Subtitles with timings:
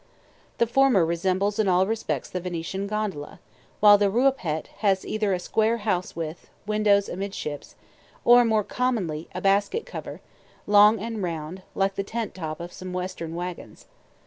[0.57, 3.39] The former resembles in all respects the Venetian gondola,
[3.81, 7.75] while the Rua pêt has either a square house with, windows amidships,
[8.25, 10.19] or (more commonly) a basket cover,
[10.65, 13.85] long and round, like the tent top of some Western wagons.